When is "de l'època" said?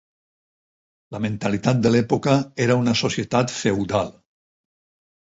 1.83-2.33